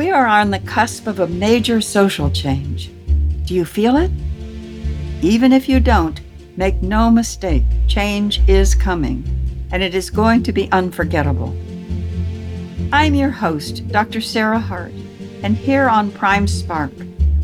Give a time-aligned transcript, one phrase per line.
[0.00, 2.90] We are on the cusp of a major social change.
[3.44, 4.10] Do you feel it?
[5.20, 6.18] Even if you don't,
[6.56, 9.22] make no mistake, change is coming,
[9.70, 11.54] and it is going to be unforgettable.
[12.94, 14.22] I'm your host, Dr.
[14.22, 14.94] Sarah Hart,
[15.42, 16.92] and here on Prime Spark,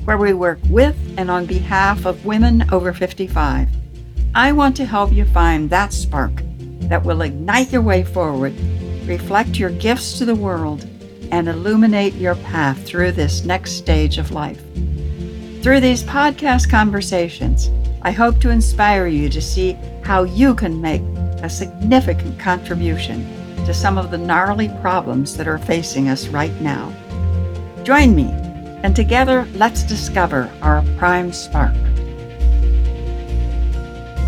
[0.07, 3.68] where we work with and on behalf of women over 55,
[4.34, 6.32] I want to help you find that spark
[6.88, 8.54] that will ignite your way forward,
[9.04, 10.89] reflect your gifts to the world,
[11.30, 14.61] and illuminate your path through this next stage of life.
[15.62, 17.71] Through these podcast conversations,
[18.03, 19.72] I hope to inspire you to see
[20.04, 21.03] how you can make
[21.43, 23.26] a significant contribution
[23.67, 26.93] to some of the gnarly problems that are facing us right now.
[27.82, 28.29] Join me,
[28.84, 31.75] and together let's discover our prime spark.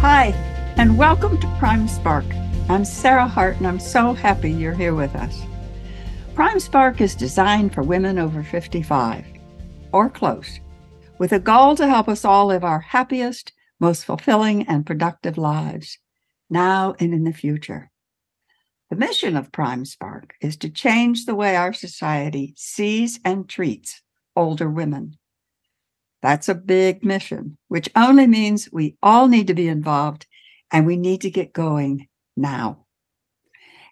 [0.01, 0.33] Hi,
[0.77, 2.25] and welcome to Prime Spark.
[2.69, 5.41] I'm Sarah Hart, and I'm so happy you're here with us.
[6.39, 9.27] Prime Spark is designed for women over 55
[9.91, 10.61] or close,
[11.19, 15.99] with a goal to help us all live our happiest, most fulfilling, and productive lives,
[16.49, 17.91] now and in the future.
[18.89, 24.01] The mission of Prime Spark is to change the way our society sees and treats
[24.37, 25.19] older women.
[26.23, 30.29] That's a big mission, which only means we all need to be involved
[30.71, 32.87] and we need to get going now.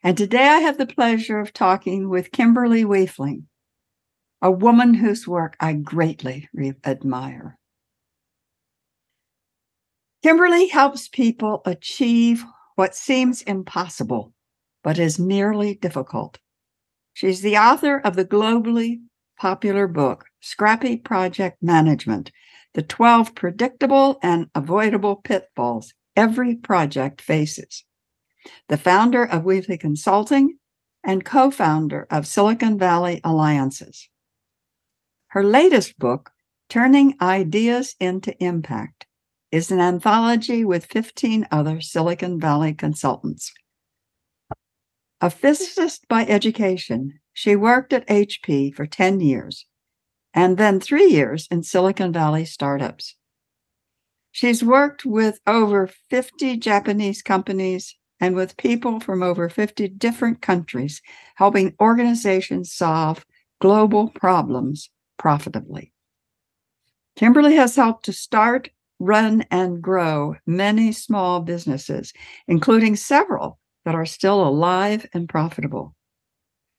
[0.07, 3.47] And today I have the pleasure of talking with Kimberly Wiefling,
[4.41, 7.59] a woman whose work I greatly re- admire.
[10.23, 12.45] Kimberly helps people achieve
[12.77, 14.33] what seems impossible
[14.85, 16.39] but is merely difficult.
[17.13, 19.01] She's the author of the globally
[19.37, 22.31] popular book, Scrappy Project Management
[22.75, 27.83] The 12 Predictable and Avoidable Pitfalls Every Project Faces.
[28.69, 30.59] The founder of Weefly Consulting
[31.05, 34.09] and co founder of Silicon Valley Alliances.
[35.29, 36.31] Her latest book,
[36.69, 39.07] Turning Ideas into Impact,
[39.53, 43.53] is an anthology with 15 other Silicon Valley consultants.
[45.21, 49.67] A physicist by education, she worked at HP for 10 years
[50.35, 53.17] and then three years in Silicon Valley startups.
[54.31, 61.03] She's worked with over 50 Japanese companies and with people from over 50 different countries,
[61.35, 63.25] helping organizations solve
[63.61, 65.93] global problems profitably.
[67.17, 72.13] Kimberly has helped to start, run, and grow many small businesses,
[72.47, 75.95] including several that are still alive and profitable.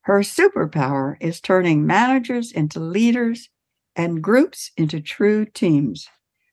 [0.01, 3.49] Her superpower is turning managers into leaders
[3.95, 6.07] and groups into true teams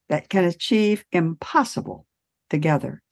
[0.08, 2.06] that can achieve impossible
[2.50, 3.03] together.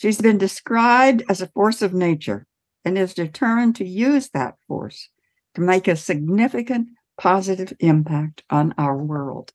[0.00, 2.46] She's been described as a force of nature
[2.86, 5.10] and is determined to use that force
[5.54, 6.88] to make a significant
[7.18, 9.52] positive impact on our world.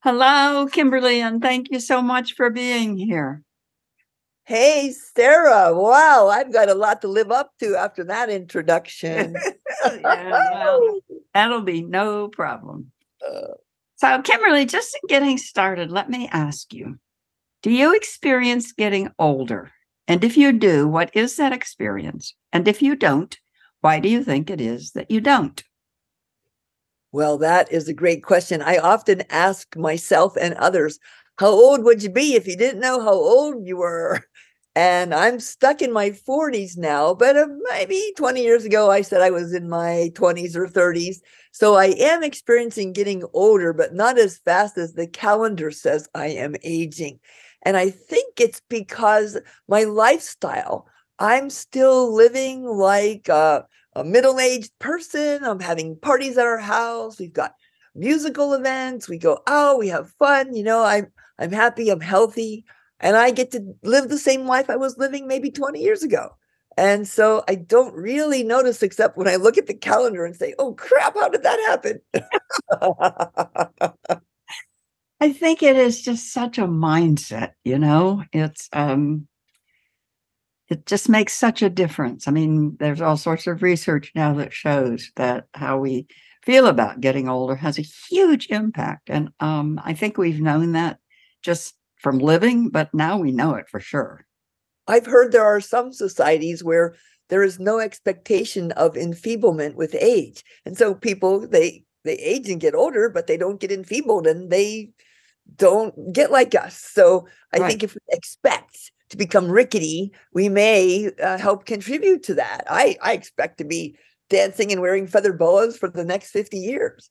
[0.00, 3.42] Hello, Kimberly, and thank you so much for being here.
[4.44, 5.74] Hey, Sarah.
[5.74, 9.36] Wow, I've got a lot to live up to after that introduction.
[9.86, 11.00] yeah, well,
[11.32, 12.92] that'll be no problem.
[13.26, 13.54] Uh,
[13.96, 16.98] so, Kimberly, just getting started, let me ask you
[17.62, 19.70] Do you experience getting older?
[20.08, 22.34] And if you do, what is that experience?
[22.52, 23.38] And if you don't,
[23.82, 25.62] why do you think it is that you don't?
[27.12, 28.62] Well, that is a great question.
[28.62, 30.98] I often ask myself and others,
[31.38, 34.20] how old would you be if you didn't know how old you were?
[34.76, 39.20] And I'm stuck in my 40s now, but uh, maybe 20 years ago, I said
[39.20, 41.16] I was in my 20s or 30s.
[41.50, 46.28] So I am experiencing getting older, but not as fast as the calendar says I
[46.28, 47.18] am aging.
[47.62, 49.38] And I think it's because
[49.68, 50.86] my lifestyle,
[51.18, 55.44] I'm still living like a, a middle aged person.
[55.44, 57.18] I'm having parties at our house.
[57.18, 57.54] We've got
[57.94, 59.08] musical events.
[59.08, 60.54] We go out, we have fun.
[60.54, 62.64] You know, I'm, I'm happy, I'm healthy
[63.00, 66.30] and I get to live the same life I was living maybe 20 years ago.
[66.76, 70.54] And so I don't really notice except when I look at the calendar and say,
[70.58, 72.00] oh crap, how did that happen?
[75.20, 79.28] I think it is just such a mindset, you know, it's, um,
[80.70, 82.26] it just makes such a difference.
[82.26, 86.06] I mean, there's all sorts of research now that shows that how we
[86.42, 89.10] feel about getting older has a huge impact.
[89.10, 90.98] And um, I think we've known that
[91.42, 94.24] just from living, but now we know it for sure.
[94.88, 96.94] I've heard there are some societies where
[97.28, 100.44] there is no expectation of enfeeblement with age.
[100.64, 104.50] And so people they they age and get older, but they don't get enfeebled and
[104.50, 104.90] they
[105.56, 106.76] don't get like us.
[106.76, 107.68] So I right.
[107.68, 112.64] think if we expect to become rickety, we may uh, help contribute to that.
[112.68, 113.96] I I expect to be
[114.28, 117.10] dancing and wearing feather boas for the next 50 years.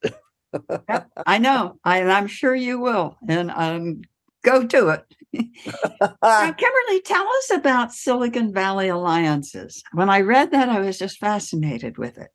[0.90, 1.78] yep, I know.
[1.84, 3.18] I, and I'm sure you will.
[3.28, 4.02] And um,
[4.44, 5.06] go to it.
[6.24, 9.84] now, Kimberly, tell us about Silicon Valley Alliances.
[9.92, 12.30] When I read that, I was just fascinated with it.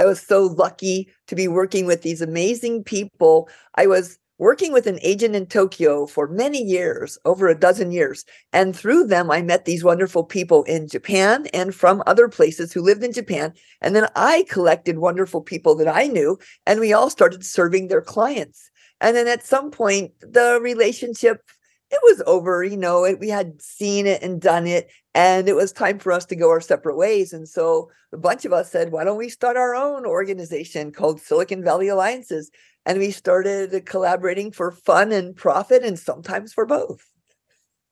[0.00, 3.48] I was so lucky to be working with these amazing people.
[3.74, 8.24] I was working with an agent in Tokyo for many years, over a dozen years.
[8.52, 12.80] And through them, I met these wonderful people in Japan and from other places who
[12.80, 13.52] lived in Japan.
[13.80, 18.02] And then I collected wonderful people that I knew, and we all started serving their
[18.02, 18.70] clients.
[19.00, 21.42] And then at some point, the relationship
[21.90, 25.56] it was over you know it, we had seen it and done it and it
[25.56, 28.70] was time for us to go our separate ways and so a bunch of us
[28.70, 32.50] said why don't we start our own organization called silicon valley alliances?
[32.86, 37.04] And we started collaborating for fun and profit and sometimes for both.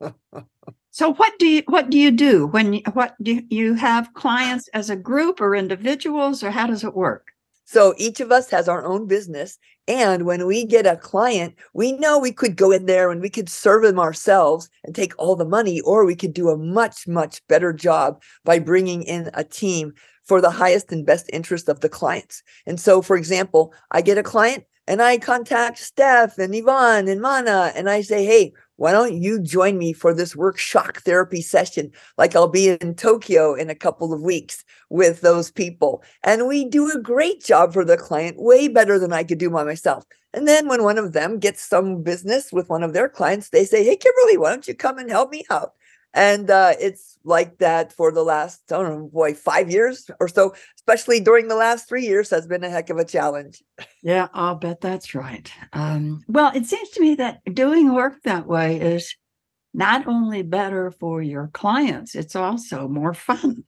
[0.90, 4.66] So what do you what do you do when you, what do you have clients
[4.68, 7.32] as a group or individuals or how does it work
[7.66, 9.58] so each of us has our own business.
[9.88, 13.28] And when we get a client, we know we could go in there and we
[13.28, 17.08] could serve them ourselves and take all the money, or we could do a much,
[17.08, 19.92] much better job by bringing in a team
[20.24, 22.42] for the highest and best interest of the clients.
[22.66, 27.20] And so, for example, I get a client and I contact Steph and Yvonne and
[27.20, 31.42] Mana and I say, hey, why don't you join me for this work shock therapy
[31.42, 31.90] session?
[32.16, 36.02] Like I'll be in Tokyo in a couple of weeks with those people.
[36.22, 39.50] And we do a great job for the client, way better than I could do
[39.50, 40.04] by myself.
[40.32, 43.64] And then when one of them gets some business with one of their clients, they
[43.64, 45.72] say, Hey, Kimberly, why don't you come and help me out?
[46.16, 50.28] And uh, it's like that for the last, I don't know, boy, five years or
[50.28, 53.62] so, especially during the last three years, has been a heck of a challenge.
[54.02, 55.52] Yeah, I'll bet that's right.
[55.74, 59.14] Um, well, it seems to me that doing work that way is
[59.74, 63.64] not only better for your clients, it's also more fun.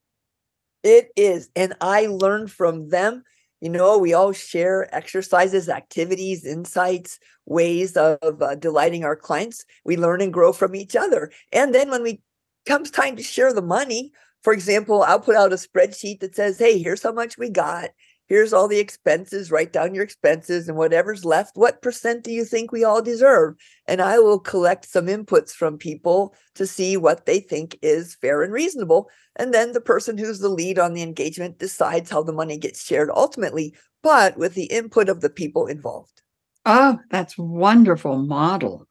[0.82, 1.50] It is.
[1.56, 3.24] And I learned from them.
[3.60, 9.64] You know, we all share exercises, activities, insights, ways of uh, delighting our clients.
[9.84, 11.32] We learn and grow from each other.
[11.52, 12.20] And then when we
[12.66, 16.58] comes time to share the money, for example, I'll put out a spreadsheet that says,
[16.58, 17.90] hey, here's how much we got.
[18.28, 19.50] Here's all the expenses.
[19.50, 21.56] Write down your expenses and whatever's left.
[21.56, 23.54] What percent do you think we all deserve?
[23.86, 28.42] And I will collect some inputs from people to see what they think is fair
[28.42, 29.08] and reasonable.
[29.36, 32.84] And then the person who's the lead on the engagement decides how the money gets
[32.84, 36.22] shared ultimately, but with the input of the people involved.
[36.66, 38.86] Oh, that's wonderful model.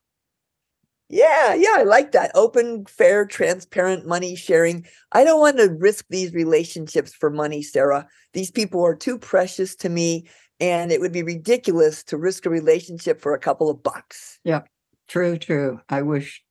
[1.09, 2.31] Yeah, yeah, I like that.
[2.35, 4.85] Open, fair, transparent money sharing.
[5.13, 8.07] I don't want to risk these relationships for money, Sarah.
[8.33, 10.27] These people are too precious to me,
[10.59, 14.39] and it would be ridiculous to risk a relationship for a couple of bucks.
[14.43, 14.63] Yeah,
[15.07, 15.79] true, true.
[15.87, 16.43] I wish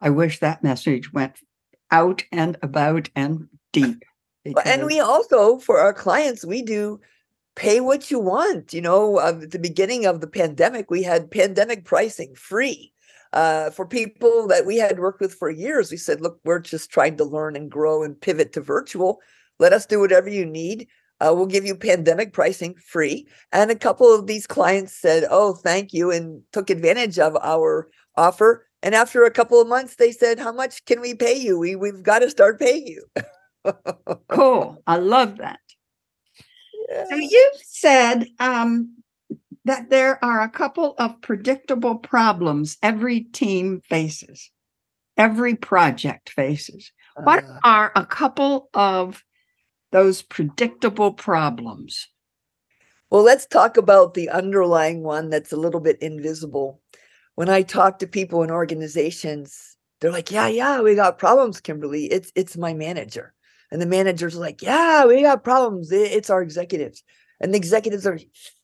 [0.00, 1.36] I wish that message went
[1.90, 4.04] out and about and deep.
[4.42, 4.64] Because...
[4.64, 7.00] And we also, for our clients, we do
[7.56, 8.72] pay what you want.
[8.72, 12.92] You know, at the beginning of the pandemic, we had pandemic pricing free
[13.32, 16.90] uh, for people that we had worked with for years, we said, look, we're just
[16.90, 19.20] trying to learn and grow and pivot to virtual.
[19.58, 20.88] Let us do whatever you need.
[21.20, 23.26] Uh, we'll give you pandemic pricing free.
[23.52, 27.88] And a couple of these clients said, oh, thank you, and took advantage of our
[28.16, 28.66] offer.
[28.82, 31.58] And after a couple of months, they said, how much can we pay you?
[31.58, 33.04] We, we've got to start paying you.
[34.28, 34.80] cool.
[34.86, 35.58] I love that.
[36.88, 37.04] Yeah.
[37.10, 38.94] So you said um,
[39.68, 44.50] that there are a couple of predictable problems every team faces,
[45.16, 46.92] every project faces.
[47.16, 49.24] Uh, what are a couple of
[49.92, 52.08] those predictable problems?
[53.10, 56.80] Well, let's talk about the underlying one that's a little bit invisible.
[57.36, 62.06] When I talk to people in organizations, they're like, "Yeah, yeah, we got problems, Kimberly.
[62.06, 63.34] It's it's my manager."
[63.70, 65.90] And the managers are like, "Yeah, we got problems.
[65.90, 67.02] It's our executives."
[67.40, 68.18] And the executives are,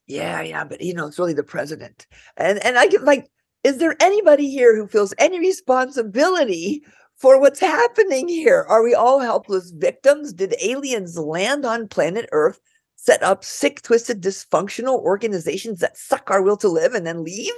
[0.06, 2.06] yeah, yeah, but you know, it's really the president.
[2.36, 3.28] And and I get like,
[3.62, 6.82] is there anybody here who feels any responsibility
[7.16, 8.66] for what's happening here?
[8.68, 10.32] Are we all helpless victims?
[10.32, 12.60] Did aliens land on planet Earth,
[12.96, 17.54] set up sick, twisted, dysfunctional organizations that suck our will to live and then leave?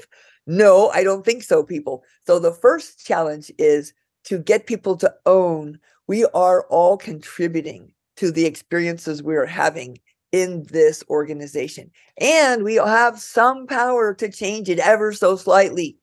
[0.47, 2.05] No, I don't think so, people.
[2.26, 3.93] So the first challenge is
[4.25, 9.99] to get people to own we are all contributing to the experiences we're having
[10.37, 11.90] in this organization.
[12.19, 15.99] And we have some power to change it ever so slightly,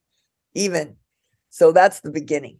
[0.56, 0.96] even.
[1.50, 2.58] So that's the beginning.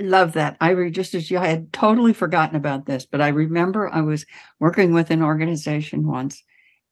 [0.00, 0.56] I love that.
[0.60, 4.00] I re- just as you, I had totally forgotten about this, but I remember I
[4.00, 4.26] was
[4.60, 6.42] working with an organization once,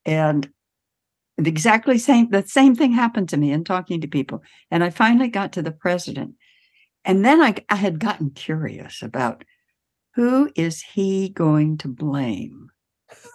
[0.05, 0.49] and
[1.39, 4.43] exactly same the same thing happened to me in talking to people.
[4.71, 6.35] And I finally got to the president,
[7.05, 9.45] and then I, I had gotten curious about
[10.15, 12.71] who is he going to blame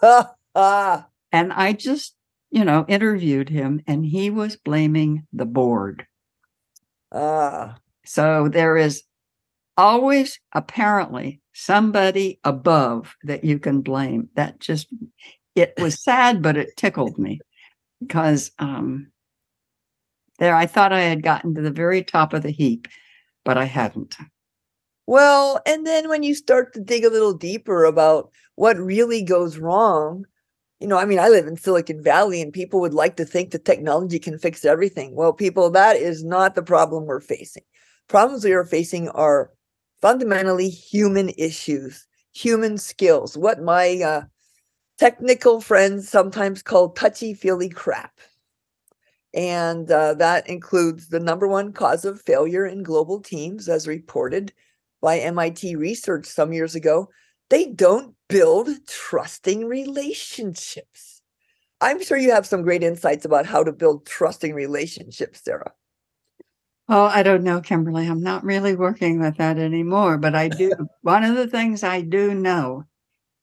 [1.32, 2.14] And I just,
[2.50, 6.06] you know, interviewed him and he was blaming the board.
[7.12, 7.76] ah.
[8.04, 9.04] So there is
[9.76, 14.28] always apparently somebody above that you can blame.
[14.34, 14.88] That just,
[15.54, 17.40] it was sad, but it tickled me
[18.00, 19.12] because um,
[20.38, 22.88] there I thought I had gotten to the very top of the heap,
[23.44, 24.16] but I hadn't.
[25.06, 29.58] Well, and then when you start to dig a little deeper about what really goes
[29.58, 30.24] wrong,
[30.80, 33.52] you know, I mean, I live in Silicon Valley and people would like to think
[33.52, 35.14] that technology can fix everything.
[35.14, 37.64] Well, people, that is not the problem we're facing.
[38.08, 39.52] Problems we are facing are
[40.02, 44.22] fundamentally human issues, human skills, what my uh,
[44.98, 48.12] technical friends sometimes call touchy feely crap.
[49.34, 54.52] And uh, that includes the number one cause of failure in global teams, as reported
[55.02, 57.10] by MIT research some years ago.
[57.50, 61.20] They don't build trusting relationships.
[61.82, 65.72] I'm sure you have some great insights about how to build trusting relationships, Sarah.
[66.88, 68.06] Oh, I don't know, Kimberly.
[68.06, 70.72] I'm not really working with that anymore, but I do.
[71.02, 72.84] one of the things I do know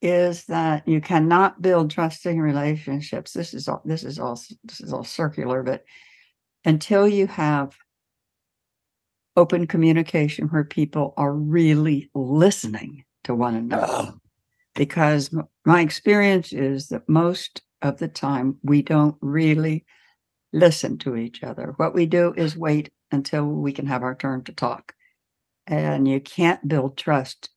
[0.02, 3.34] is that you cannot build trusting relationships.
[3.34, 5.84] This is all this is all this is all circular, but
[6.64, 7.76] until you have
[9.36, 13.88] open communication where people are really listening to one another.
[13.90, 14.14] Oh,
[14.76, 15.34] Because
[15.66, 19.86] my experience is that most of the time we don't really
[20.54, 21.74] listen to each other.
[21.78, 24.94] What we do is wait until we can have our turn to talk.
[25.68, 27.50] And you can't build trust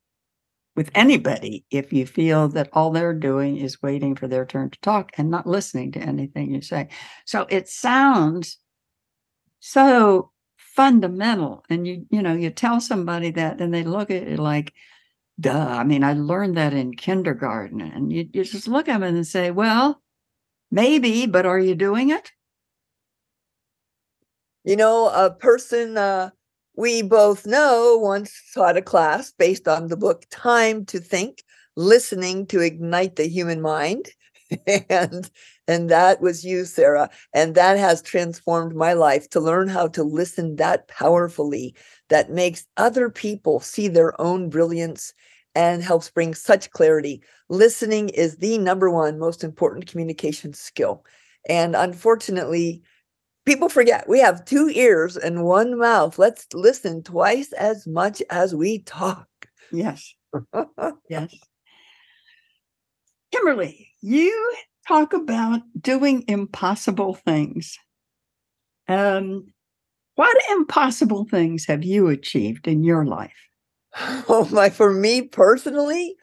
[0.75, 4.81] with anybody if you feel that all they're doing is waiting for their turn to
[4.81, 6.89] talk and not listening to anything you say.
[7.27, 8.59] So it sounds
[9.61, 10.32] so
[10.75, 14.73] fundamental and you you know you tell somebody that and they look at it like
[15.39, 19.03] duh i mean i learned that in kindergarten and you, you just look at them
[19.03, 20.01] and say well
[20.71, 22.33] maybe but are you doing it
[24.65, 26.31] You know, a person uh,
[26.77, 31.43] we both know once taught a class based on the book Time to Think,
[31.75, 34.07] Listening to Ignite the Human Mind.
[34.89, 35.31] and
[35.69, 37.09] and that was you, Sarah.
[37.35, 41.75] And that has transformed my life to learn how to listen that powerfully,
[42.09, 45.15] that makes other people see their own brilliance
[45.55, 47.23] and helps bring such clarity.
[47.49, 51.05] Listening is the number one most important communication skill.
[51.49, 52.83] And unfortunately,
[53.47, 56.19] people forget we have two ears and one mouth.
[56.19, 59.29] Let's listen twice as much as we talk.
[59.71, 60.15] yes
[61.09, 61.35] yes
[63.33, 64.55] kimberly you
[64.87, 67.79] talk about doing impossible things
[68.89, 69.45] um
[70.17, 73.49] what impossible things have you achieved in your life
[74.29, 76.17] oh my, for me personally,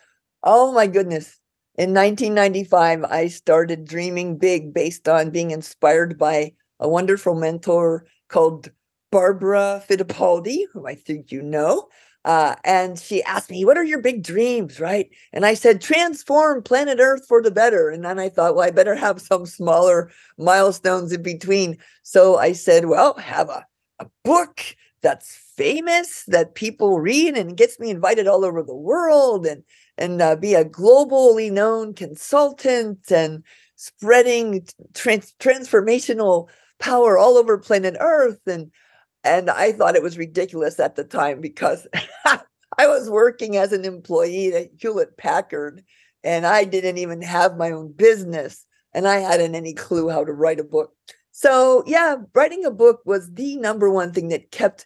[0.44, 1.40] oh my goodness.
[1.78, 8.72] In 1995, I started dreaming big based on being inspired by a wonderful mentor called
[9.12, 11.88] Barbara Fittipaldi, who I think you know.
[12.26, 14.80] Uh, and she asked me, What are your big dreams?
[14.80, 15.10] Right.
[15.32, 17.90] And I said, Transform planet Earth for the better.
[17.90, 21.78] And then I thought, Well, I better have some smaller milestones in between.
[22.04, 23.66] So I said, Well, have a,
[24.00, 24.62] a book
[25.02, 29.64] that's famous that people read and gets me invited all over the world and
[29.98, 33.44] and uh, be a globally known consultant and
[33.76, 36.48] spreading trans- transformational
[36.80, 38.72] power all over planet earth and
[39.24, 41.88] and i thought it was ridiculous at the time because
[42.26, 45.84] i was working as an employee at hewlett packard
[46.24, 50.34] and i didn't even have my own business and i hadn't any clue how to
[50.34, 50.92] write a book
[51.32, 54.86] so yeah writing a book was the number one thing that kept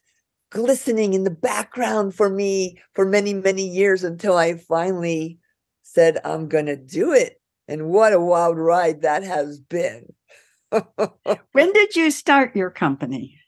[0.53, 5.39] glistening in the background for me for many, many years until I finally
[5.81, 7.41] said, I'm going to do it.
[7.67, 10.13] And what a wild ride that has been.
[11.51, 13.39] when did you start your company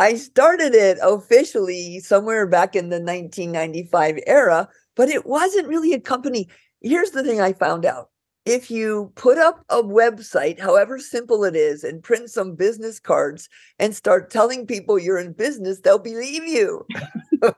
[0.00, 4.66] I started it officially somewhere back in the 1995 era,
[4.96, 6.48] but it wasn't really a company.
[6.80, 8.08] Here's the thing I found out
[8.46, 13.50] if you put up a website, however simple it is, and print some business cards
[13.78, 16.86] and start telling people you're in business, they'll believe you.
[17.42, 17.52] and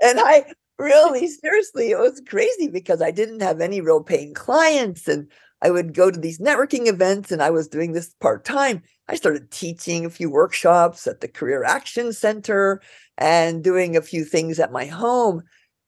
[0.00, 0.44] I
[0.78, 5.08] really, seriously, it was crazy because I didn't have any real paying clients.
[5.08, 5.28] And
[5.60, 8.82] I would go to these networking events and I was doing this part time.
[9.08, 12.80] I started teaching a few workshops at the Career Action Center
[13.16, 15.42] and doing a few things at my home.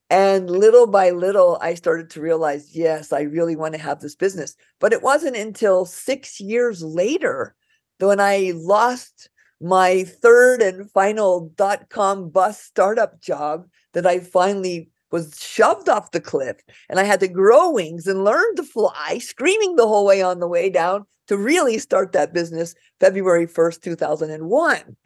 [0.09, 4.17] And little by little, I started to realize, yes, I really want to have this
[4.17, 4.57] business.
[4.81, 7.55] But it wasn't until six years later
[8.01, 9.29] when I lost
[9.61, 16.13] my third and final dot com bus startup job that I finally was shoved off
[16.13, 16.57] the cliff
[16.89, 20.41] and I had to grow wings and learn to fly, screaming the whole way on
[20.41, 24.97] the way down to really start that business February 1st, 2001.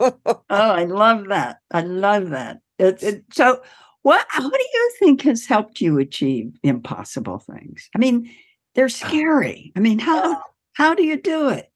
[0.00, 1.58] oh, I love that.
[1.72, 2.58] I love that.
[2.78, 3.62] It's it, so
[4.02, 7.88] what what do you think has helped you achieve impossible things?
[7.94, 8.30] I mean,
[8.74, 8.88] they're ah.
[8.88, 9.72] scary.
[9.76, 10.40] I mean, how
[10.74, 11.70] how do you do it?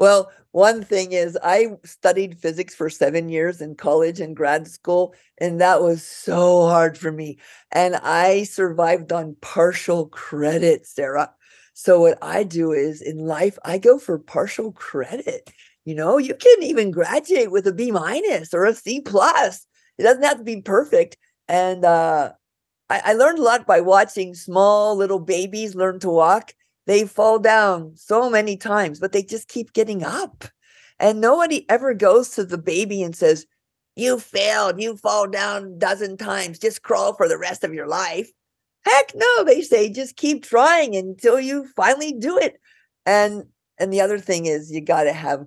[0.00, 5.14] Well, one thing is I studied physics for 7 years in college and grad school
[5.38, 7.38] and that was so hard for me
[7.70, 11.32] and I survived on partial credit, Sarah.
[11.74, 15.50] So what I do is in life I go for partial credit.
[15.84, 19.66] You know, you can even graduate with a B minus or a C plus.
[19.98, 21.16] It doesn't have to be perfect.
[21.48, 22.32] And uh,
[22.88, 26.52] I, I learned a lot by watching small little babies learn to walk.
[26.90, 30.44] They fall down so many times, but they just keep getting up.
[30.98, 33.46] And nobody ever goes to the baby and says,
[33.94, 34.82] You failed.
[34.82, 36.58] You fall down a dozen times.
[36.58, 38.32] Just crawl for the rest of your life.
[38.84, 42.60] Heck no, they say just keep trying until you finally do it.
[43.06, 43.44] And
[43.78, 45.46] and the other thing is you got to have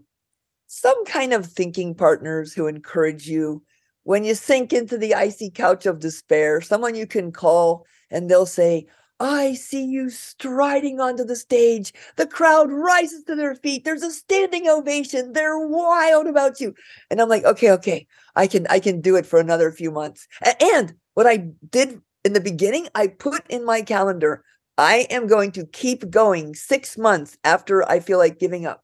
[0.68, 3.62] some kind of thinking partners who encourage you
[4.04, 8.46] when you sink into the icy couch of despair, someone you can call and they'll
[8.46, 8.86] say,
[9.24, 11.94] I see you striding onto the stage.
[12.18, 13.86] The crowd rises to their feet.
[13.86, 15.32] There's a standing ovation.
[15.32, 16.76] They're wild about you.
[17.10, 20.28] And I'm like, okay, okay, I can I can do it for another few months.
[20.60, 24.44] And what I did in the beginning, I put in my calendar,
[24.78, 28.84] I am going to keep going 6 months after I feel like giving up.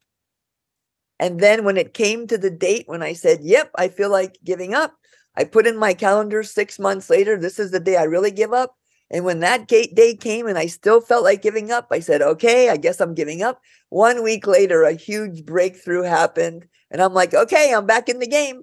[1.18, 4.38] And then when it came to the date when I said, yep, I feel like
[4.42, 4.94] giving up,
[5.36, 8.54] I put in my calendar six months later, this is the day I really give
[8.54, 8.74] up.
[9.10, 12.68] And when that day came and I still felt like giving up, I said, okay,
[12.68, 13.60] I guess I'm giving up.
[13.88, 16.66] One week later, a huge breakthrough happened.
[16.92, 18.62] And I'm like, okay, I'm back in the game.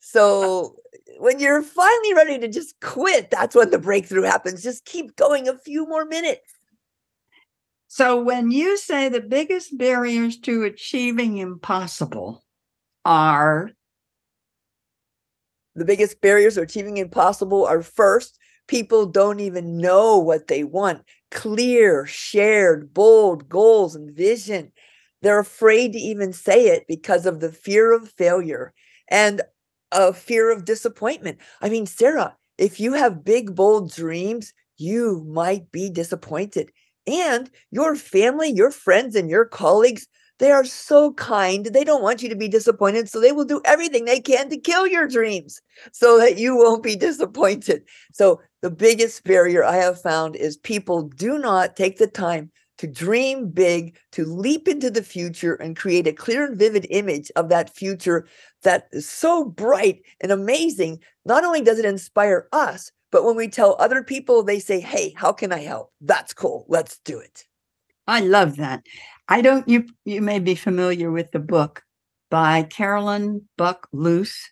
[0.00, 0.76] So
[1.18, 4.62] when you're finally ready to just quit, that's when the breakthrough happens.
[4.62, 6.52] Just keep going a few more minutes.
[7.88, 12.44] So, when you say the biggest barriers to achieving impossible
[13.04, 13.70] are
[15.76, 21.02] the biggest barriers to achieving impossible are first, people don't even know what they want
[21.32, 24.72] clear, shared, bold goals and vision.
[25.22, 28.72] They're afraid to even say it because of the fear of failure
[29.08, 29.42] and
[29.92, 31.38] a fear of disappointment.
[31.60, 36.70] I mean, Sarah, if you have big, bold dreams, you might be disappointed.
[37.06, 40.06] And your family, your friends, and your colleagues,
[40.38, 41.66] they are so kind.
[41.66, 43.08] They don't want you to be disappointed.
[43.08, 45.60] So they will do everything they can to kill your dreams
[45.92, 47.82] so that you won't be disappointed.
[48.12, 52.88] So the biggest barrier I have found is people do not take the time to
[52.88, 57.48] dream big, to leap into the future and create a clear and vivid image of
[57.48, 58.26] that future
[58.64, 60.98] that is so bright and amazing.
[61.24, 65.14] Not only does it inspire us, but when we tell other people, they say, Hey,
[65.16, 65.92] how can I help?
[66.00, 66.66] That's cool.
[66.68, 67.44] Let's do it.
[68.08, 68.82] I love that.
[69.28, 71.84] I don't, you, you may be familiar with the book
[72.32, 74.50] by Carolyn Buck Luce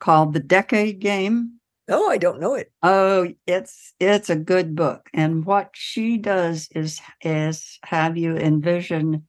[0.00, 1.57] called The Decade Game.
[1.88, 2.70] No, I don't know it.
[2.82, 5.08] Oh, it's it's a good book.
[5.14, 9.26] And what she does is is have you envision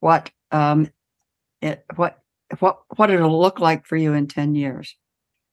[0.00, 0.88] what um
[1.62, 2.18] it what
[2.58, 4.96] what what it'll look like for you in 10 years.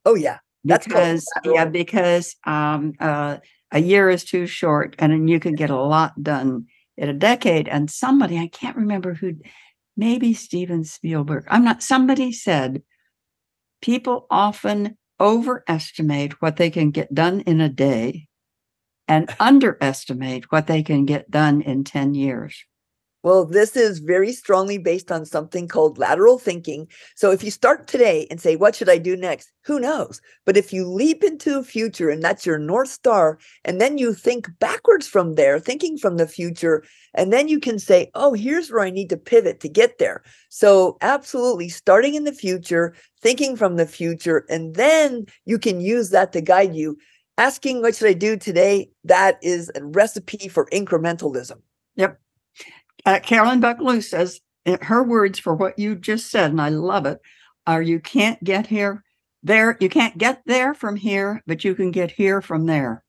[0.04, 0.40] Oh yeah.
[0.64, 3.38] That's because yeah, because um, uh,
[3.72, 6.66] a year is too short, and you can get a lot done
[6.98, 7.70] in a decade.
[7.70, 9.36] And somebody I can't remember who,
[9.96, 11.46] maybe Steven Spielberg.
[11.48, 11.84] I'm not.
[11.84, 12.82] Somebody said
[13.82, 18.28] people often overestimate what they can get done in a day,
[19.08, 22.66] and underestimate what they can get done in ten years.
[23.24, 26.88] Well, this is very strongly based on something called lateral thinking.
[27.16, 29.52] So if you start today and say, What should I do next?
[29.66, 30.22] Who knows?
[30.46, 34.14] But if you leap into the future and that's your North Star, and then you
[34.14, 36.84] think backwards from there, thinking from the future,
[37.16, 40.24] and then you can say, Oh, here's where I need to pivot to get there.
[40.50, 46.12] So, absolutely starting in the future, thinking from the future, and then you can use
[46.12, 46.98] that to guide you.
[47.40, 48.92] Asking, What should I do today?
[49.04, 51.62] That is a recipe for incrementalism.
[51.96, 52.20] Yep.
[53.08, 54.42] Uh, Carolyn Buck Luce says
[54.82, 57.22] her words for what you just said, and I love it,
[57.66, 59.06] are you can't get here
[59.42, 63.06] there, you can't get there from here, but you can get here from there.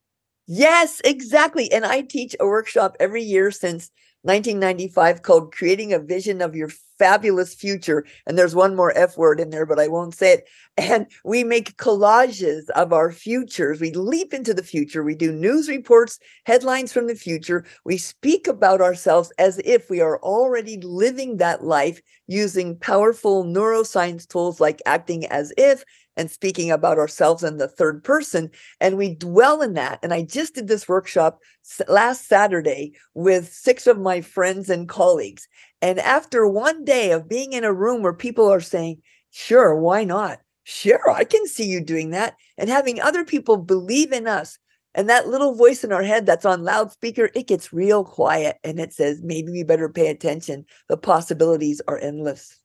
[0.47, 1.73] Yes, exactly.
[1.73, 3.91] And I teach a workshop every year since
[4.23, 8.05] 1995 called Creating a Vision of Your Fabulous Future.
[8.27, 10.49] And there's one more F word in there, but I won't say it.
[10.79, 13.81] And we make collages of our futures.
[13.81, 15.03] We leap into the future.
[15.03, 17.65] We do news reports, headlines from the future.
[17.85, 24.29] We speak about ourselves as if we are already living that life using powerful neuroscience
[24.29, 25.83] tools like acting as if
[26.19, 28.51] and speaking about ourselves in the third person.
[28.81, 30.01] And we dwell in that.
[30.03, 31.39] And I just did this workshop
[31.87, 35.49] last Saturday with six of my friends and colleagues.
[35.81, 40.05] And after one day of being in a room where people are saying, sure, why
[40.05, 40.41] not?
[40.65, 42.35] Sure, I can see you doing that.
[42.57, 44.59] And having other people believe in us.
[44.95, 48.81] And that little voice in our head that's on loudspeaker, it gets real quiet and
[48.81, 50.65] it says, maybe we better pay attention.
[50.89, 52.59] The possibilities are endless.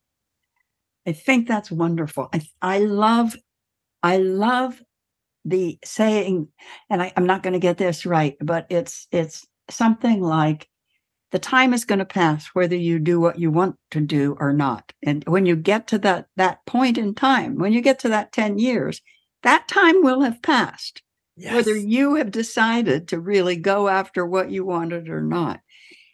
[1.05, 2.29] I think that's wonderful.
[2.33, 3.35] I, I love,
[4.01, 4.81] I love
[5.45, 6.47] the saying,
[6.89, 10.69] and I, I'm not going to get this right, but it's it's something like
[11.33, 14.53] the time is going to pass whether you do what you want to do or
[14.53, 14.93] not.
[15.03, 18.31] And when you get to that that point in time, when you get to that
[18.31, 19.01] 10 years,
[19.41, 21.01] that time will have passed.
[21.35, 21.53] Yes.
[21.55, 25.59] Whether you have decided to really go after what you wanted or not.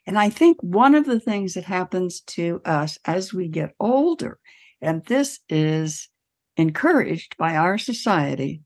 [0.08, 4.40] And I think one of the things that happens to us as we get older
[4.82, 6.10] and this is
[6.58, 8.62] encouraged by our society,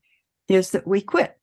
[0.48, 1.36] is that we quit.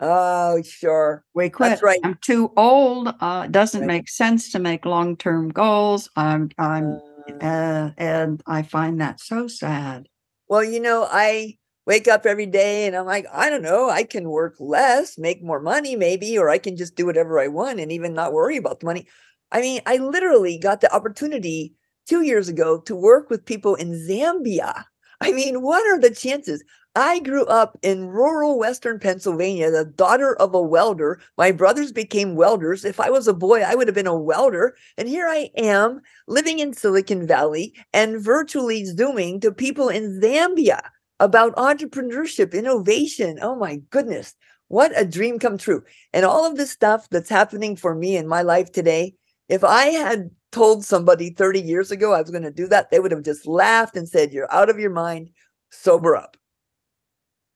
[0.00, 1.24] Oh, sure.
[1.34, 1.70] We quit.
[1.70, 2.00] That's right.
[2.04, 3.08] I'm too old.
[3.20, 3.86] Uh, it doesn't right.
[3.86, 6.08] make sense to make long term goals.
[6.14, 7.00] I'm, I'm,
[7.40, 10.08] uh, uh, and I find that so sad.
[10.48, 14.04] Well, you know, I wake up every day and I'm like, I don't know, I
[14.04, 17.80] can work less, make more money maybe, or I can just do whatever I want
[17.80, 19.06] and even not worry about the money.
[19.50, 21.74] I mean, I literally got the opportunity
[22.06, 24.84] two years ago to work with people in Zambia.
[25.20, 26.62] I mean, what are the chances?
[26.94, 31.20] I grew up in rural Western Pennsylvania, the daughter of a welder.
[31.36, 32.84] My brothers became welders.
[32.84, 34.76] If I was a boy, I would have been a welder.
[34.96, 40.80] And here I am living in Silicon Valley and virtually Zooming to people in Zambia
[41.20, 43.38] about entrepreneurship, innovation.
[43.42, 44.34] Oh my goodness,
[44.68, 45.82] what a dream come true.
[46.12, 49.14] And all of this stuff that's happening for me in my life today,
[49.48, 53.00] if I had told somebody 30 years ago I was going to do that, they
[53.00, 55.30] would have just laughed and said, You're out of your mind,
[55.70, 56.36] sober up.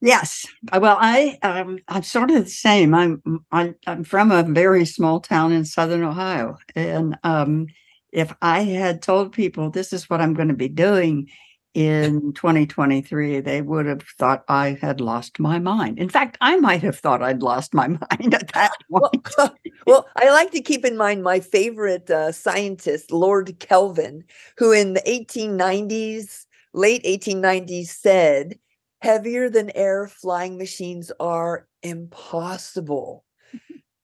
[0.00, 0.44] yes.
[0.72, 2.94] Well, I um, I'm sort of the same.
[2.94, 6.58] I'm, I'm I'm from a very small town in southern Ohio.
[6.74, 7.66] And um,
[8.12, 11.28] if I had told people this is what I'm going to be doing
[11.74, 15.98] in 2023, they would have thought I had lost my mind.
[15.98, 19.28] In fact, I might have thought I'd lost my mind at that point.
[19.36, 19.54] well,
[19.86, 24.24] well I like to keep in mind my favorite uh, scientist, Lord Kelvin,
[24.58, 28.58] who in the 1890s, late 1890s, said,
[29.00, 33.24] heavier than air flying machines are impossible.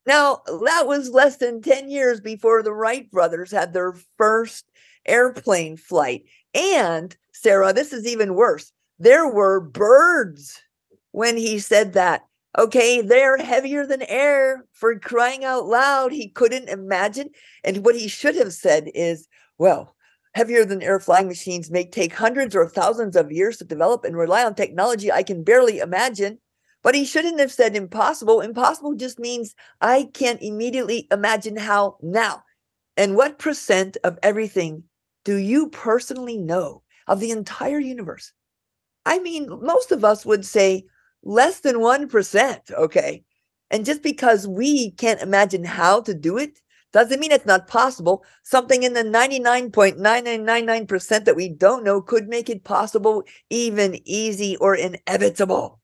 [0.07, 4.64] now, that was less than 10 years before the Wright brothers had their first
[5.07, 6.24] airplane flight.
[6.59, 8.73] And Sarah, this is even worse.
[8.99, 10.61] There were birds
[11.12, 12.25] when he said that.
[12.59, 16.11] Okay, they're heavier than air for crying out loud.
[16.11, 17.31] He couldn't imagine.
[17.62, 19.94] And what he should have said is, well,
[20.35, 24.16] heavier than air flying machines may take hundreds or thousands of years to develop and
[24.16, 26.38] rely on technology I can barely imagine.
[26.83, 28.40] But he shouldn't have said impossible.
[28.40, 32.42] Impossible just means I can't immediately imagine how now.
[32.97, 34.85] And what percent of everything
[35.29, 38.33] do you personally know of the entire universe.
[39.05, 40.87] I mean, most of us would say
[41.23, 42.73] less than 1%.
[42.73, 43.25] Okay.
[43.71, 46.59] And just because we can't imagine how to do it
[46.95, 48.25] doesn't mean it's not possible.
[48.43, 54.75] Something in the 99.9999% that we don't know could make it possible, even easy or
[54.75, 55.79] inevitable.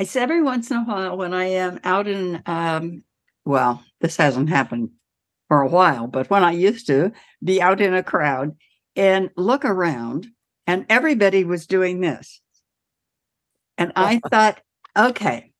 [0.00, 3.04] I say every once in a while when I am out in, um,
[3.44, 4.90] well, this hasn't happened
[5.52, 7.12] for a while, but when I used to
[7.44, 8.56] be out in a crowd
[8.96, 10.28] and look around,
[10.66, 12.40] and everybody was doing this.
[13.76, 14.62] And I thought,
[14.96, 15.52] okay,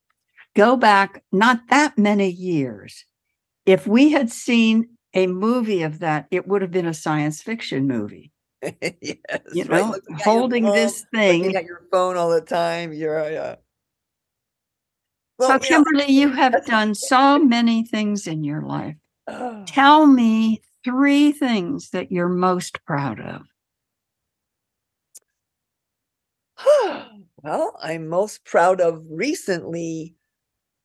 [0.56, 3.04] go back not that many years.
[3.66, 7.86] If we had seen a movie of that, it would have been a science fiction
[7.86, 8.32] movie.
[8.62, 10.22] yes, you know, right.
[10.22, 11.42] holding phone, this thing.
[11.42, 12.94] Looking at your phone all the time.
[12.94, 13.54] You're, uh, yeah.
[15.38, 18.96] Well, so, Kimberly, you have done so many things in your life.
[19.26, 19.64] Oh.
[19.66, 23.42] Tell me three things that you're most proud of?
[27.42, 30.16] well, I'm most proud of recently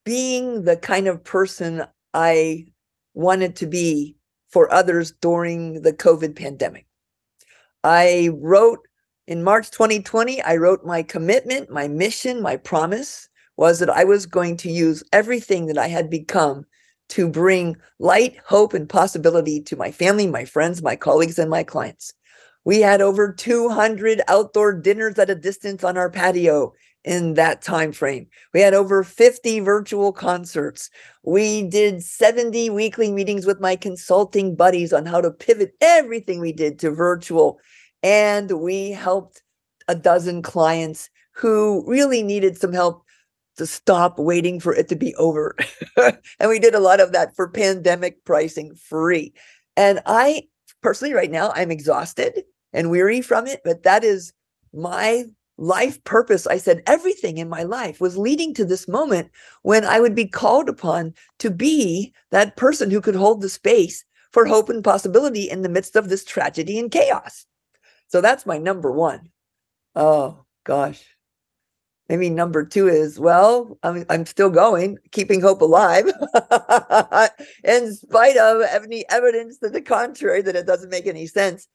[0.06, 2.67] being the kind of person I
[3.13, 4.15] wanted to be
[4.50, 6.86] for others during the COVID pandemic.
[7.84, 8.80] I wrote
[9.28, 14.26] in March 2020, I wrote my commitment, my mission, my promise was that I was
[14.26, 16.65] going to use everything that I had become
[17.10, 21.63] to bring light, hope, and possibility to my family, my friends, my colleagues, and my
[21.63, 22.13] clients.
[22.65, 26.74] We had over 200 outdoor dinners at a distance on our patio
[27.06, 28.28] in that time frame.
[28.54, 30.89] We had over 50 virtual concerts.
[31.24, 36.52] We did 70 weekly meetings with my consulting buddies on how to pivot everything we
[36.52, 37.60] did to virtual.
[38.04, 39.41] And we helped
[39.88, 43.04] a dozen clients who really needed some help
[43.58, 45.56] to stop waiting for it to be over.
[46.39, 49.34] and we did a lot of that for pandemic pricing free.
[49.76, 50.43] And I
[50.82, 52.43] personally, right now, I'm exhausted
[52.74, 54.34] and weary from it, but that is
[54.74, 55.26] my
[55.58, 56.46] life purpose.
[56.46, 59.32] I said everything in my life was leading to this moment
[59.63, 64.06] when I would be called upon to be that person who could hold the space
[64.32, 67.46] for hope and possibility in the midst of this tragedy and chaos.
[68.08, 69.32] So that's my number one.
[69.96, 71.16] Oh gosh.
[72.10, 76.06] Maybe number two is well, I'm I'm still going, keeping hope alive,
[77.63, 81.67] in spite of any evidence to the contrary that it doesn't make any sense.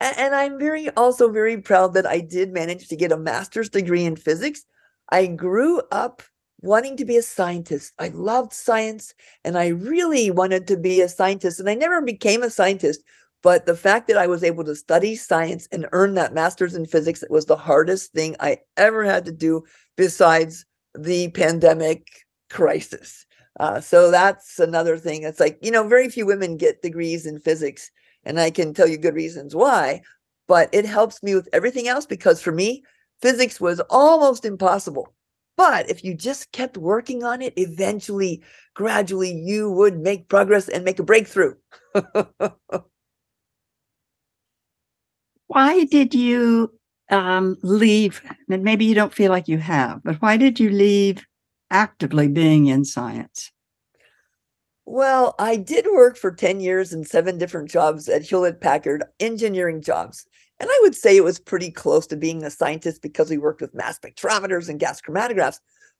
[0.00, 3.68] And, and I'm very also very proud that I did manage to get a master's
[3.68, 4.64] degree in physics.
[5.10, 6.22] I grew up
[6.60, 7.92] wanting to be a scientist.
[7.98, 11.60] I loved science and I really wanted to be a scientist.
[11.60, 13.02] And I never became a scientist,
[13.46, 16.84] but the fact that I was able to study science and earn that master's in
[16.84, 19.62] physics was the hardest thing I ever had to do
[19.96, 20.66] besides
[20.98, 22.08] the pandemic
[22.50, 23.24] crisis.
[23.60, 25.22] Uh, so that's another thing.
[25.22, 27.88] It's like, you know, very few women get degrees in physics,
[28.24, 30.02] and I can tell you good reasons why,
[30.48, 32.82] but it helps me with everything else because for me,
[33.22, 35.14] physics was almost impossible.
[35.56, 38.42] But if you just kept working on it, eventually,
[38.74, 41.54] gradually, you would make progress and make a breakthrough.
[45.48, 46.72] why did you
[47.10, 48.22] um, leave?
[48.50, 51.24] And maybe you don't feel like you have, but why did you leave
[51.70, 53.52] actively being in science?
[54.84, 59.82] Well, I did work for 10 years in seven different jobs at Hewlett Packard, engineering
[59.82, 60.26] jobs.
[60.60, 63.60] And I would say it was pretty close to being a scientist because we worked
[63.60, 65.58] with mass spectrometers and gas chromatographs.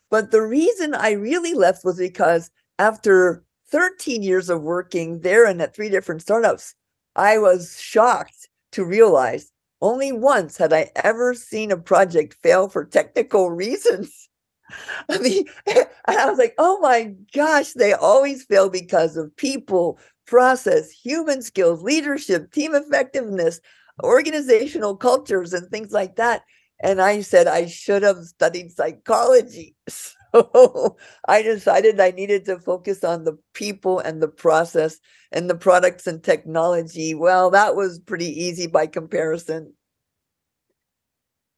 [0.09, 5.61] But the reason I really left was because after 13 years of working there and
[5.61, 6.74] at three different startups,
[7.16, 12.84] I was shocked to realize only once had I ever seen a project fail for
[12.84, 14.28] technical reasons.
[15.08, 15.46] I mean,
[16.06, 21.82] I was like, oh my gosh, they always fail because of people, process, human skills,
[21.82, 23.60] leadership, team effectiveness,
[24.02, 26.42] organizational cultures, and things like that.
[26.82, 29.74] And I said I should have studied psychology.
[30.37, 30.96] So
[31.29, 34.99] I decided I needed to focus on the people and the process
[35.33, 37.14] and the products and technology.
[37.14, 39.72] Well, that was pretty easy by comparison.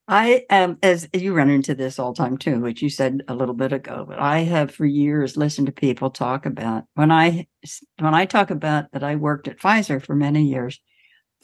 [0.06, 3.34] I am, as you run into this all the time too, which you said a
[3.34, 7.46] little bit ago, but I have for years listened to people talk about when I
[7.98, 10.80] when I talk about that I worked at Pfizer for many years,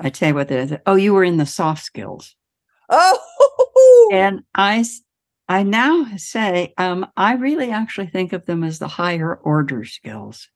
[0.00, 2.36] I tell you what they say, oh, you were in the soft skills.
[2.88, 4.84] Oh, and I
[5.48, 10.48] I now say um, I really actually think of them as the higher order skills.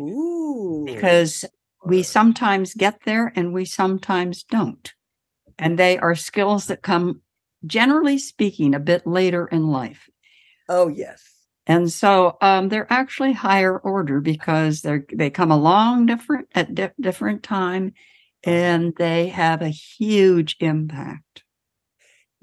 [0.00, 0.84] Ooh.
[0.86, 1.44] Because
[1.84, 4.92] we sometimes get there and we sometimes don't.
[5.58, 7.22] And they are skills that come,
[7.64, 10.08] generally speaking, a bit later in life.
[10.68, 11.22] Oh, yes.
[11.66, 16.90] And so um, they're actually higher order because they're they come along different at di-
[17.00, 17.94] different time,
[18.42, 21.43] and they have a huge impact.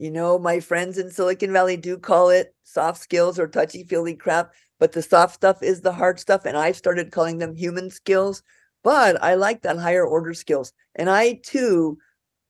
[0.01, 4.15] You know, my friends in Silicon Valley do call it soft skills or touchy feely
[4.15, 6.43] crap, but the soft stuff is the hard stuff.
[6.43, 8.41] And I started calling them human skills.
[8.83, 10.73] But I like that higher order skills.
[10.95, 11.99] And I too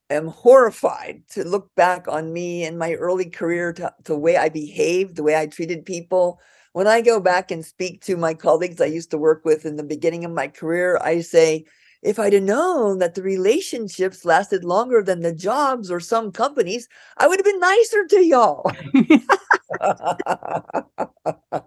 [0.10, 4.38] am horrified to look back on me and my early career to, to the way
[4.38, 6.40] I behaved, the way I treated people.
[6.72, 9.76] When I go back and speak to my colleagues I used to work with in
[9.76, 11.66] the beginning of my career, I say,
[12.02, 16.88] if I'd have known that the relationships lasted longer than the jobs or some companies,
[17.18, 18.72] I would have been nicer to y'all.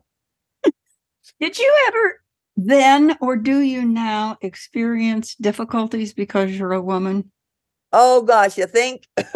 [1.40, 2.20] Did you ever
[2.56, 7.30] then or do you now experience difficulties because you're a woman?
[7.92, 9.06] Oh gosh, you think?
[9.16, 9.26] and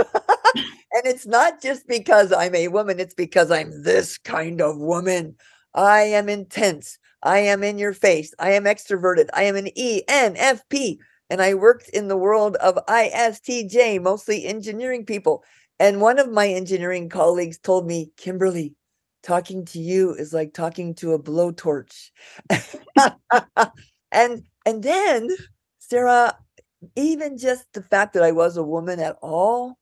[1.04, 5.36] it's not just because I'm a woman, it's because I'm this kind of woman.
[5.74, 6.98] I am intense.
[7.22, 8.32] I am in your face.
[8.38, 9.28] I am extroverted.
[9.32, 10.98] I am an ENFP.
[11.30, 15.44] And I worked in the world of ISTJ, mostly engineering people.
[15.78, 18.74] And one of my engineering colleagues told me, Kimberly,
[19.22, 22.10] talking to you is like talking to a blowtorch.
[24.12, 25.28] and and then,
[25.78, 26.36] Sarah,
[26.96, 29.78] even just the fact that I was a woman at all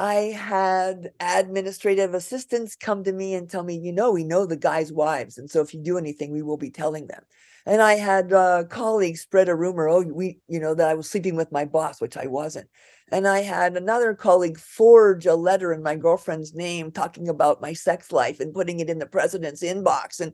[0.00, 4.56] I had administrative assistants come to me and tell me, you know, we know the
[4.56, 5.36] guys' wives.
[5.36, 7.22] And so if you do anything, we will be telling them.
[7.66, 11.10] And I had uh, colleagues spread a rumor, oh, we, you know, that I was
[11.10, 12.70] sleeping with my boss, which I wasn't.
[13.12, 17.74] And I had another colleague forge a letter in my girlfriend's name talking about my
[17.74, 20.18] sex life and putting it in the president's inbox.
[20.18, 20.32] And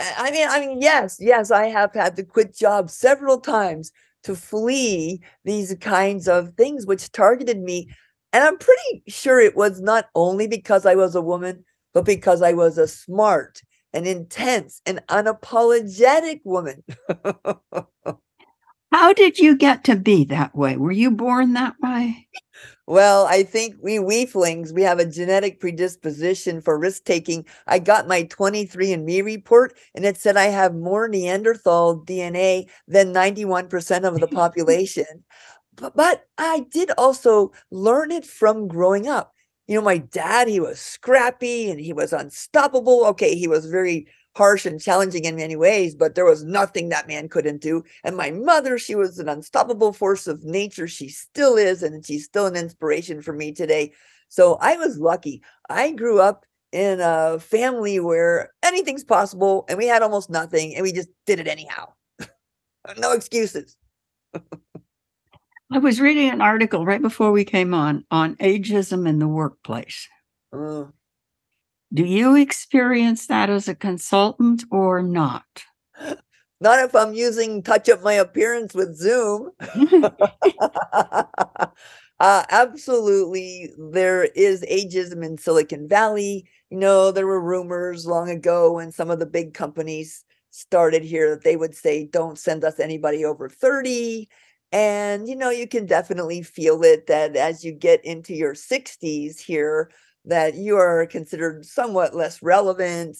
[0.00, 3.92] I mean, I mean, yes, yes, I have had to quit jobs several times
[4.24, 7.90] to flee these kinds of things which targeted me
[8.34, 12.42] And I'm pretty sure it was not only because I was a woman, but because
[12.42, 16.82] I was a smart and intense and unapologetic woman.
[18.92, 20.76] How did you get to be that way?
[20.76, 22.26] Were you born that way?
[22.86, 27.46] Well, I think we wieflings, we have a genetic predisposition for risk taking.
[27.66, 34.04] I got my 23andMe report and it said I have more Neanderthal DNA than 91%
[34.04, 35.24] of the population.
[35.76, 39.32] But, I did also learn it from growing up.
[39.66, 43.06] You know, my dad, he was scrappy and he was unstoppable.
[43.06, 44.06] Okay, he was very
[44.36, 47.82] harsh and challenging in many ways, but there was nothing that man couldn't do.
[48.02, 50.88] And my mother, she was an unstoppable force of nature.
[50.88, 53.92] She still is, and she's still an inspiration for me today.
[54.28, 55.42] So I was lucky.
[55.70, 60.82] I grew up in a family where anything's possible, and we had almost nothing, and
[60.82, 61.92] we just did it anyhow.
[62.98, 63.76] no excuses.
[65.72, 70.08] I was reading an article right before we came on on ageism in the workplace.
[70.52, 70.84] Uh,
[71.92, 75.44] do you experience that as a consultant or not?
[76.60, 79.50] Not if I'm using touch up my appearance with Zoom.
[80.60, 81.24] uh,
[82.20, 86.48] absolutely, there is ageism in Silicon Valley.
[86.70, 91.30] You know, there were rumors long ago when some of the big companies started here
[91.30, 94.28] that they would say, don't send us anybody over 30.
[94.74, 99.38] And, you know, you can definitely feel it that as you get into your 60s
[99.38, 99.92] here,
[100.24, 103.16] that you are considered somewhat less relevant.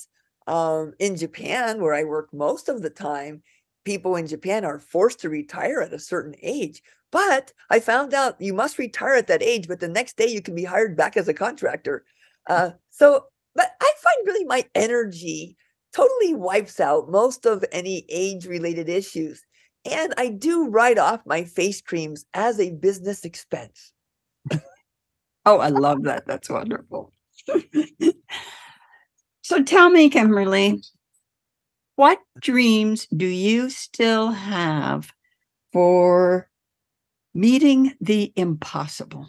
[0.49, 3.43] Um, in Japan, where I work most of the time,
[3.85, 6.83] people in Japan are forced to retire at a certain age.
[7.12, 10.43] But I found out you must retire at that age, but the next day you
[10.43, 12.05] can be hired back as a contractor.
[12.49, 15.57] Uh, so, but I find really my energy
[15.95, 19.45] totally wipes out most of any age related issues.
[19.90, 23.92] And I do write off my face creams as a business expense.
[25.47, 26.27] Oh, I love that.
[26.27, 27.12] That's wonderful.
[29.42, 30.81] so tell me, Kimberly,
[31.97, 35.12] what dreams do you still have
[35.73, 36.49] for
[37.35, 39.29] meeting the impossible?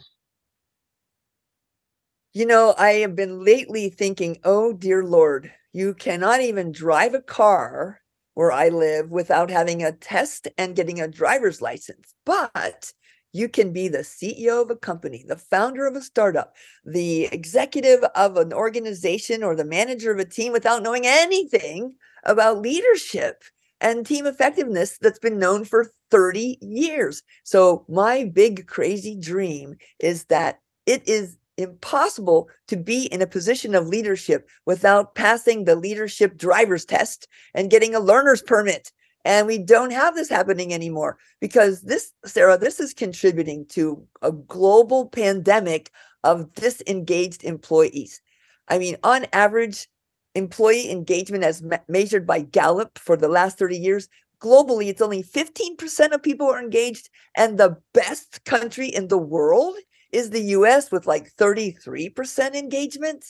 [2.32, 7.20] You know, I have been lately thinking, oh, dear Lord, you cannot even drive a
[7.20, 8.00] car
[8.36, 12.14] where I live without having a test and getting a driver's license.
[12.26, 12.92] But
[13.32, 18.04] you can be the CEO of a company, the founder of a startup, the executive
[18.14, 21.94] of an organization, or the manager of a team without knowing anything
[22.24, 23.42] about leadership
[23.80, 27.22] and team effectiveness that's been known for 30 years.
[27.42, 33.74] So, my big crazy dream is that it is impossible to be in a position
[33.74, 38.92] of leadership without passing the leadership driver's test and getting a learner's permit
[39.26, 44.30] and we don't have this happening anymore because this, Sarah, this is contributing to a
[44.30, 45.90] global pandemic
[46.22, 48.22] of disengaged employees.
[48.68, 49.88] I mean, on average,
[50.36, 54.08] employee engagement as me- measured by Gallup for the last 30 years,
[54.40, 57.10] globally, it's only 15% of people are engaged.
[57.36, 59.74] And the best country in the world
[60.16, 63.24] is the US with like 33% engagement.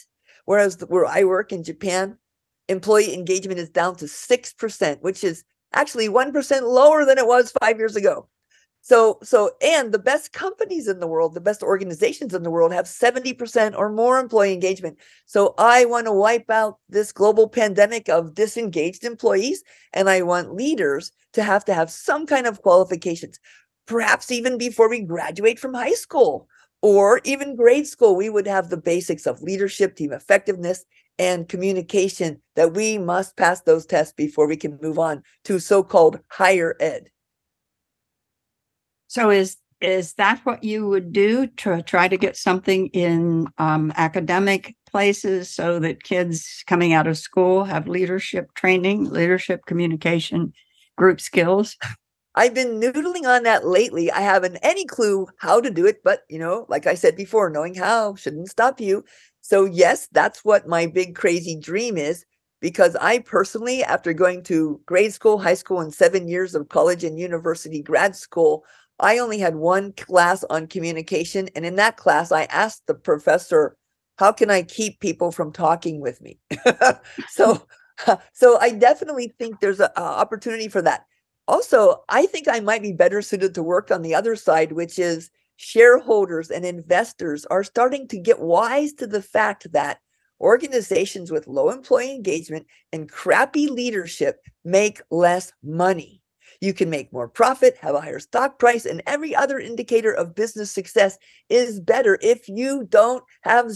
[0.45, 2.17] Whereas the, where I work in Japan,
[2.69, 7.79] employee engagement is down to 6%, which is actually 1% lower than it was five
[7.79, 8.29] years ago.
[8.83, 12.73] So, so, and the best companies in the world, the best organizations in the world
[12.73, 14.97] have 70% or more employee engagement.
[15.27, 19.65] So I want to wipe out this global pandemic of disengaged employees.
[19.93, 23.41] And I want leaders to have to have some kind of qualifications,
[23.87, 26.49] perhaps even before we graduate from high school
[26.83, 30.85] or even grade school, we would have the basics of leadership, team effectiveness,
[31.19, 36.21] and communication that we must pass those tests before we can move on to so-called
[36.31, 37.09] higher ed.
[39.09, 43.93] So is is that what you would do to try to get something in um,
[43.97, 50.55] academic places so that kids coming out of school have leadership training, leadership communication,
[50.97, 51.77] group skills?
[52.37, 54.11] I've been noodling on that lately.
[54.13, 57.49] I haven't any clue how to do it, but you know, like I said before,
[57.51, 59.05] knowing how shouldn't stop you.
[59.41, 62.25] So, yes, that's what my big crazy dream is.
[62.61, 67.05] Because I personally, after going to grade school, high school, and seven years of college
[67.05, 68.65] and university grad school,
[68.99, 71.49] I only had one class on communication.
[71.55, 73.77] And in that class, I asked the professor,
[74.19, 76.39] How can I keep people from talking with me?
[77.29, 77.67] so,
[78.33, 81.05] so I definitely think there's an opportunity for that.
[81.49, 84.99] Also, I think I might be better suited to work on the other side, which
[84.99, 90.01] is shareholders and investors are starting to get wise to the fact that
[90.41, 96.23] organizations with low employee engagement and crappy leadership make less money.
[96.61, 100.35] You can make more profit, have a higher stock price, and every other indicator of
[100.35, 101.19] business success
[101.49, 103.73] is better if you don't have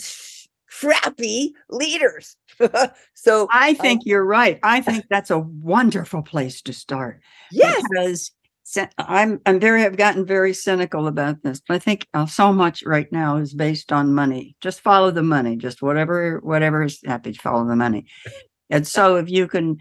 [0.70, 2.36] crappy leaders.
[3.14, 4.58] so I think um, you're right.
[4.62, 7.20] I think that's a wonderful place to start.
[7.50, 7.82] Yes.
[7.90, 8.32] Because
[8.98, 11.60] I'm I'm very I've gotten very cynical about this.
[11.66, 14.56] But I think uh, so much right now is based on money.
[14.60, 15.56] Just follow the money.
[15.56, 18.06] Just whatever whatever is happy, to follow the money.
[18.68, 19.78] And so if you can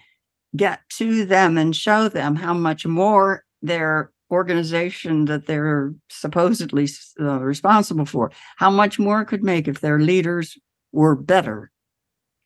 [0.55, 6.87] get to them and show them how much more their organization that they're supposedly
[7.19, 10.57] uh, responsible for, how much more could make if their leaders
[10.91, 11.71] were better.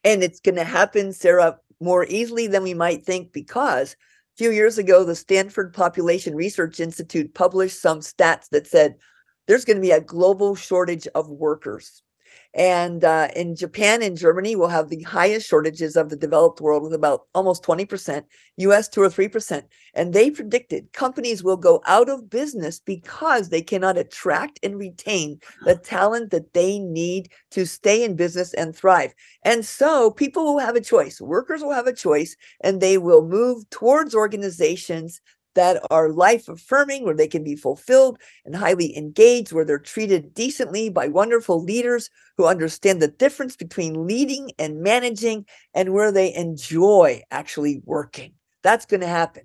[0.03, 4.51] And it's going to happen, Sarah, more easily than we might think because a few
[4.51, 8.95] years ago, the Stanford Population Research Institute published some stats that said
[9.47, 12.01] there's going to be a global shortage of workers.
[12.55, 16.84] And uh, in Japan and Germany, we'll have the highest shortages of the developed world
[16.84, 18.23] with about almost 20%,
[18.57, 19.63] US 2 or 3%.
[19.95, 25.39] And they predicted companies will go out of business because they cannot attract and retain
[25.65, 29.15] the talent that they need to stay in business and thrive.
[29.43, 33.27] And so people will have a choice, workers will have a choice, and they will
[33.27, 35.21] move towards organizations
[35.56, 40.34] that are life affirming, where they can be fulfilled and highly engaged, where they're treated
[40.34, 46.34] decently by wonderful leaders who understand the difference between leading and managing, and where they
[46.34, 48.34] enjoy actually working.
[48.64, 49.43] That's going to happen.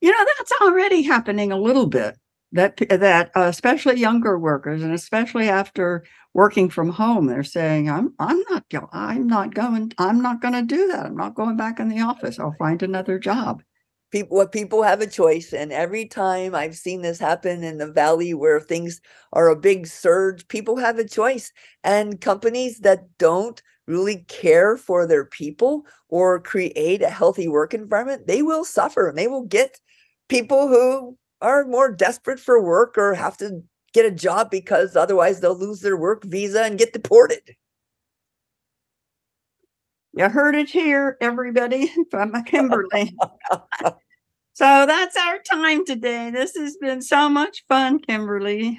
[0.00, 2.16] You know, that's already happening a little bit.
[2.52, 8.12] That that uh, especially younger workers, and especially after working from home, they're saying, "I'm
[8.18, 11.06] I'm not I'm not going I'm not going to do that.
[11.06, 12.38] I'm not going back in the office.
[12.38, 13.62] I'll find another job."
[14.12, 17.90] People what people have a choice and every time i've seen this happen in the
[17.90, 19.00] valley where things
[19.32, 21.52] are a big surge people have a choice
[21.82, 28.26] and companies that don't really care for their people or create a healthy work environment
[28.26, 29.80] they will suffer and they will get
[30.28, 35.40] people who are more desperate for work or have to get a job because otherwise
[35.40, 37.40] they'll lose their work visa and get deported
[40.14, 43.16] you heard it here, everybody, from Kimberly.
[44.54, 46.30] so that's our time today.
[46.30, 48.78] This has been so much fun, Kimberly.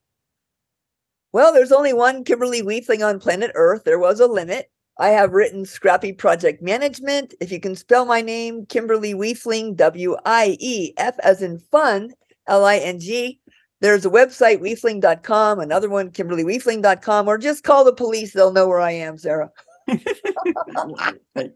[1.33, 3.83] Well, there's only one Kimberly Wiefling on planet Earth.
[3.83, 4.71] There was a limit.
[4.99, 7.35] I have written Scrappy Project Management.
[7.39, 12.13] If you can spell my name, Kimberly Wiefling, W I E F as in fun,
[12.47, 13.39] L I N G.
[13.79, 18.33] There's a website, wiefling.com, another one, kimberlywiefling.com, or just call the police.
[18.33, 19.51] They'll know where I am, Sarah.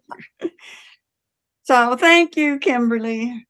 [1.64, 3.48] so thank you, Kimberly.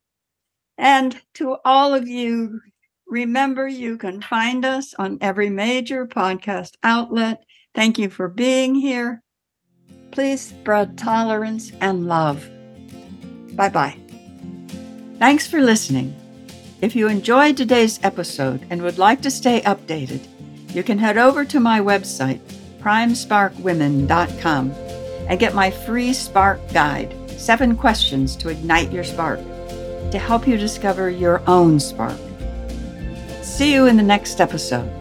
[0.77, 2.59] And to all of you,
[3.07, 7.43] remember you can find us on every major podcast outlet.
[7.75, 9.21] Thank you for being here.
[10.11, 12.49] Please spread tolerance and love.
[13.53, 13.97] Bye bye.
[15.19, 16.15] Thanks for listening.
[16.81, 20.25] If you enjoyed today's episode and would like to stay updated,
[20.73, 22.39] you can head over to my website,
[22.79, 29.39] primesparkwomen.com, and get my free Spark Guide Seven Questions to Ignite Your Spark
[30.11, 32.17] to help you discover your own spark.
[33.41, 35.00] See you in the next episode.